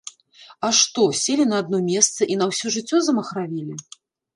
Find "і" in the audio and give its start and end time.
2.33-2.41